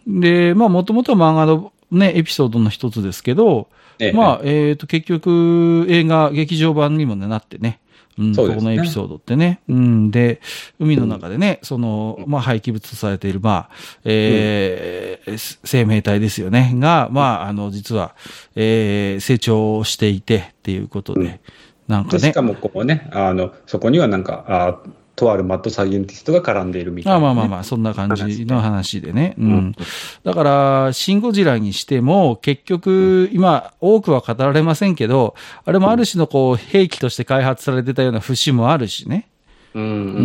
[0.06, 4.12] で、まあ、もともとは漫画のね、エピソードの一つですけど、ええ。
[4.12, 7.80] まあ、えっ、と、結局、映画、劇場版にも、ね、なってね。
[8.18, 8.54] うん、そね。
[8.56, 9.60] このエピソードってね。
[9.68, 10.40] うん、で、
[10.78, 13.70] 海の中でね、その、まあ、廃棄物とされている、まあ、
[14.04, 16.72] えー生命体ですよね。
[16.74, 18.14] が、まあ、あの、実は、
[18.56, 21.40] えー成長していてっていうことで、うん
[21.88, 22.42] なんかねでしか。
[22.42, 24.78] もこうね、あの、そこにはなんか、あ
[25.16, 29.34] とあるマッドサイエンティストが絡んでいるみたいな、まあまあまあまあ、そんな感じの話でね。
[29.36, 29.74] ううんん。
[30.22, 39.28] だから、シン・ゴジラにしても、結局、今、多くは語られませんけど、あれもある種のこう、兵器として開発されてたような節もあるしね。
[39.74, 40.22] うんうんうんうんう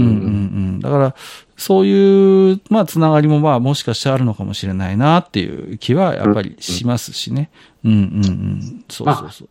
[0.78, 0.80] ん。
[0.80, 1.16] だから、
[1.58, 7.50] そういう、まあ、つながりもまあ、もしかしてあるのかもしれないなっていう気は、やっぱりしますしね。
[7.84, 8.00] うんうんう
[8.30, 8.86] ん。
[8.90, 9.50] そうそうそう。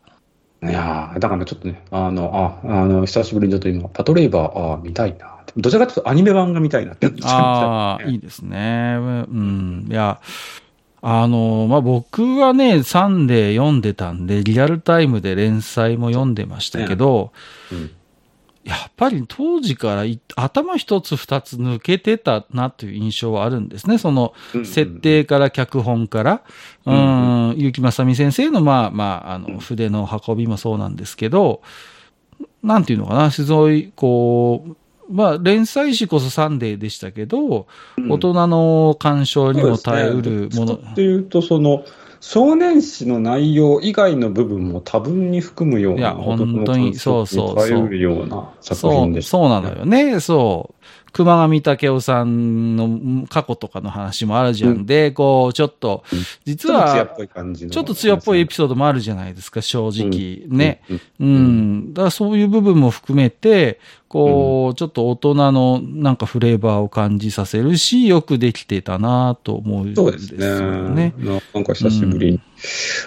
[0.62, 5.38] いやーだからねちょっとね、あの、あ、あの、久しぶりにちょっと今、パトレイバー、あー見たいな。
[5.56, 8.96] どちらかというとアニメ版が見たいなって思っちゃいまああ、 いいですね。
[8.98, 9.86] うん。
[9.90, 10.20] いや、
[11.02, 17.32] あの、まあ、僕はね、サンデー読んでたんで、リアルタイムで連載も読んでましたけど、
[17.72, 17.90] うん
[18.64, 23.98] やっぱり当時からい頭一つ二つ抜けてたなという印象はあるんですね。
[23.98, 26.42] その、うん設定から脚本から、
[26.86, 27.50] ううん。
[27.50, 29.54] ん、結城正美先生の、まあまあ、あうん。
[29.54, 31.60] の、筆の運びもそうなんですけど、
[32.62, 34.76] なんていうのかな、すごい、こう、
[35.10, 37.66] まあ、連載誌こそサンデーでしたけど、
[37.98, 38.12] うん。
[38.12, 40.76] 大人の鑑賞にも耐えうるもの。
[40.76, 40.90] ね。
[40.92, 41.84] っていうと、その、
[42.24, 50.20] 少年誌の内容以外の部分も多分に含むような、いや本当にそうそうそうような作品でした、そうなのよね。
[50.20, 51.01] そう。
[51.12, 54.86] 熊上武雄さんの過去とかの話もあるじゃん。
[54.86, 57.16] で、こう、ちょっとうん、実は、
[57.70, 60.46] ちょっと艶っぽいエピソードもあるじゃないですか、正直。
[60.48, 60.80] ね。
[60.88, 61.00] うん。
[61.20, 61.94] うん。
[61.94, 71.14] だからそういう部分も含めて、こう、ちょっと大人のなんかフレーバーを感じさせるし、よくできてたなと思うんですよそうですね。
[71.18, 72.40] ななんか久しぶりに、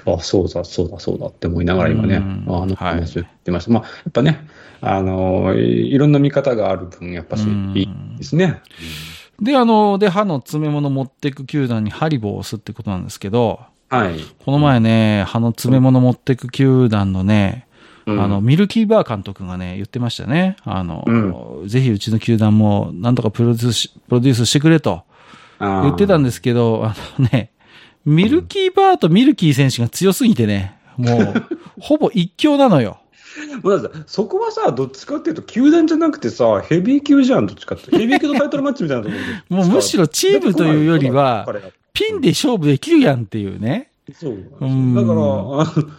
[0.06, 3.72] あ、そうだ、そうだ、そうだって思いながら今ね、うんあのはい話を言ってました。
[3.72, 4.48] まあ、やっぱね、
[4.86, 8.62] あの、いいろんな見方がある分、やっぱしうんいいですね。
[9.42, 14.20] で、あの、で、歯の詰め物持ってく球団にハリボーを押すってことなんですけど、はい。
[14.44, 17.68] この前ね、歯の詰め物持ってく球団のね、
[18.06, 20.58] うんあの、、ミルキーバー監督がね、言ってましたね。
[20.64, 25.04] あの、ぜひうちの球団もなんとかプロデュースし、プロデュースしてくれと
[25.60, 27.52] 言言ってたんですけど、あのね、
[28.06, 31.34] ミルキーバーとミルキー選手が強すぎてね、もう、
[31.82, 33.00] ほぼ一強なのよ。
[33.62, 37.92] もうそこはさ、どっちかっていうと、球団じゃなくてさ、ヘビー級じゃん、どっちかって。
[37.98, 41.48] ヘビー級のタイトルマッチみたいなところでもうむしろチームというよりは
[41.94, 43.92] ピンで勝負できるやんっていうね。
[44.14, 45.16] そううんだから、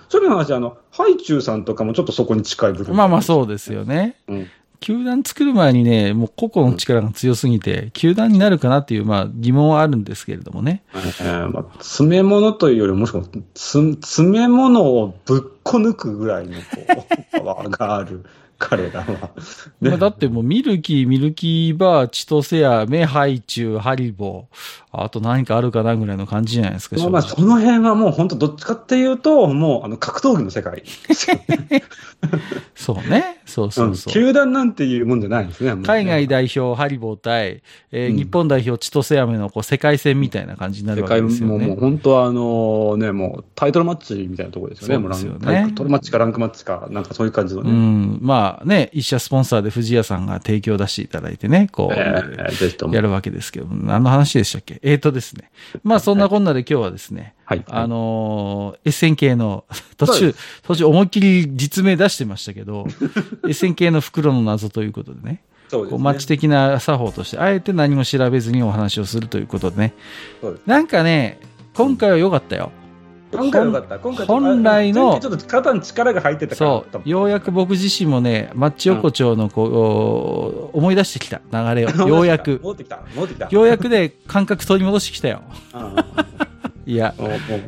[0.09, 2.95] そういう話、あの、ハイチュウさんとかもちょっとそこに近い部分。
[2.95, 4.17] まあまあそうですよね。
[4.29, 4.47] うん。
[4.81, 10.83] 球団作る前にね、もう個々の力が強すぎて、球団になるかなっていう、まあ疑問はあるんですけれどもね。
[10.95, 16.63] えーまあ、詰め物というよりも、もしくはつ詰め物をぶっこ抜くぐらいのこ
[17.33, 18.25] うパワーがある
[18.59, 19.07] 彼らは。
[19.81, 30.83] ね まあだってもうミルキー、ミルキーバー、チトセア、メハイチュウ、ハリボー、あと何かあるかなぐらいの感じじゃないですか、まあまあ、その辺はもう本当どっちかっていうと、もうあの格闘技の世界。
[32.75, 33.37] そうね。
[33.47, 34.13] そうそうそう。
[34.13, 35.81] 球団なんていうもんじゃないんですね。
[35.85, 41.77] 海外代表、ハリボー対、えーうん日本代表、チトセアメのこう世界戦みたいな感じになる世界わけですよももうね。
[41.79, 45.03] 本当はあのね、もうタイトルマッチみたいなところですよね。
[45.03, 47.71] そうですよねタイトルマッチかランクマッチか、なんかそういう感じのうね。
[47.71, 48.19] ん。
[48.21, 54.81] まあね、一社スポンサーで藤谷さんが提供出していただいてね、こう、えーやるわけですけど、何の話でしたっけ？
[54.87, 55.51] えーとですね。
[55.83, 57.65] まあそんなこんなで今日はですね、はい。
[57.67, 59.65] あのー、SNK の、
[59.97, 62.85] 途中、途中思いっきり実名出してましたけど、
[63.43, 69.95] SNK の袋の謎ということでね、そうですねこうマッチ的な作法として、あえて何も調べずにお話をするということでね。
[70.41, 71.41] ですなんかね、
[71.75, 72.71] 今回は良かったよ。
[73.33, 73.99] 今回はよかった。
[73.99, 76.85] 今回本来のちょっと肩に力が入ってたから。
[76.93, 81.91] そう、ようやく僕自身もね、マッチ横丁のこう、思い出してきた流れを。
[82.09, 82.61] ようやく。
[82.63, 83.01] 戻ってきた。
[83.15, 83.49] 戻ってきた。
[83.51, 85.43] ようやくね、感覚取り戻してきたよ。
[86.87, 87.15] いや、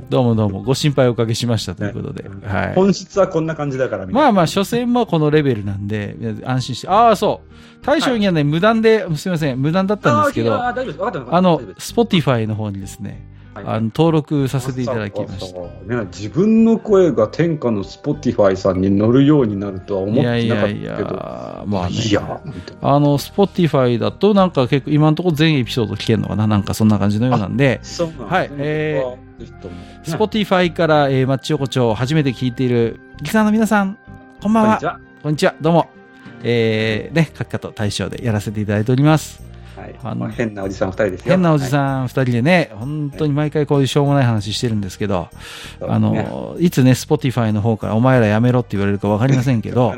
[0.08, 2.22] どうもどうも、ご心配おかけしましたということで。
[2.22, 2.74] ねはい。
[2.74, 6.88] 本質はこんな感じだから、まあまあ、所詮もこのレベルなんで、安心して。
[6.88, 7.40] ああ、そ
[7.82, 7.84] う。
[7.84, 10.72] 大将にはね、無断で、すみません、無断だったんですけど、あ
[11.42, 15.60] のスポティファイの方にですね、はいあの登録させていただきました。
[15.60, 20.80] ね、自分の声が天下のスポティファイさんに乗るようになるとは思ってなかったけど。
[20.80, 21.96] やいや、まあね。
[21.96, 22.40] いや、
[22.80, 26.46] あの、スポティファイだとなんか結構今のところ全エピソード聞けるのかな？
[26.46, 29.02] なんかそんな感じのようなんで、そうなんはいえ
[29.38, 33.98] ぜひともねスポティファイから、えー、マッチ横丁を初めて聞いているリスナーの皆さん、
[34.40, 34.70] こんばんは。
[34.70, 35.00] こんにちは。
[35.22, 35.54] こんにちは。
[35.60, 35.88] どうも。
[36.42, 39.42] えー、ね、書き方大賞でやらせていただいております。
[39.78, 41.26] はいあのまあ変なおじさん二人ですよ。
[41.32, 41.68] 変なおじん。
[41.68, 45.28] さん二人でね、本当に毎回こういうしょうもない話してるんですけど、
[45.86, 49.94] あの、いつね、スポティファイの方からお前らやめろって言われるかわかりませんけど、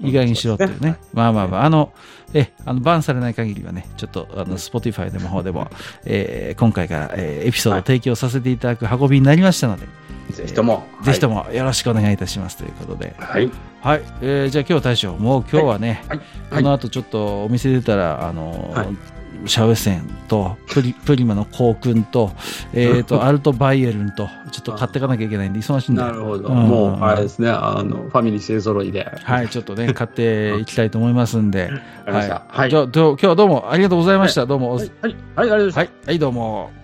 [0.00, 0.96] いい加減にしろっていうね。
[1.12, 1.92] まあまあまあ、あの、
[2.32, 5.68] え、あの、バンされない限りはね、ちょっと、あの、 Spotify の方でも、
[6.04, 9.86] えー今回から、えーエピソードを提供させていただく運びになりましたので、
[10.30, 10.84] ぜひとも。
[11.02, 13.14] ぜひともよろしくお願いいたしますということで。
[13.18, 13.50] はい。
[13.82, 14.02] はい。
[14.20, 16.20] えーじゃあ今日大将、もう今日はね、はい。
[16.50, 18.88] この後ちょっとお店出たら、あのーはい
[19.46, 22.32] シャウエッセンとプリプリマの香薫と、
[22.72, 26.48] えっ、と、アルトバイエルンと、ちょっと買っていかなきゃいけないんで、忙しいんだよなるほど。
[26.48, 29.06] うんもう、あれですね、あの、ファミリー勢揃いで。
[29.22, 31.62] はい、ちょっとね、買っていきたいと思いますんで。
[31.62, 31.74] わか
[32.06, 32.42] りました。
[32.48, 32.70] はい。
[32.70, 34.46] じゃあ、今日はどうもありがとうございました。
[34.46, 35.80] どうもお、はい、はい、はい、ありがとうございました。
[35.80, 36.83] はい、はい、どうも。